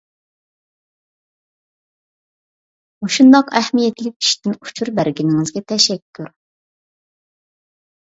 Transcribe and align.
مۇشۇنداق 3.05 3.55
ئەھمىيەتلىك 3.61 4.19
ئىشتىن 4.27 4.59
ئۇچۇر 4.59 4.95
بەرگىنىڭىزگە 5.03 5.67
تەشەككۈر! 5.77 6.37